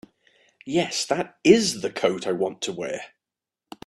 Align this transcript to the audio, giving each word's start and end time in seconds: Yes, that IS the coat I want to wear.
Yes, 0.65 1.05
that 1.05 1.37
IS 1.43 1.81
the 1.81 1.91
coat 1.91 2.25
I 2.25 2.31
want 2.31 2.59
to 2.63 2.71
wear. 2.73 3.13